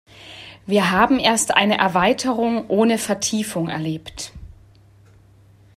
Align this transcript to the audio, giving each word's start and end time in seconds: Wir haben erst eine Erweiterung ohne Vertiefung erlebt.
Wir 0.65 0.89
haben 0.89 1.19
erst 1.19 1.53
eine 1.53 1.77
Erweiterung 1.77 2.67
ohne 2.69 2.97
Vertiefung 2.97 3.69
erlebt. 3.69 4.33